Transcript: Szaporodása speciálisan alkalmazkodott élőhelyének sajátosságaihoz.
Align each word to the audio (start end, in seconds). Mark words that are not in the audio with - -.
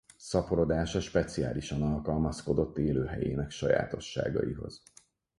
Szaporodása 0.17 0.99
speciálisan 0.99 1.81
alkalmazkodott 1.81 2.77
élőhelyének 2.77 3.51
sajátosságaihoz. 3.51 4.81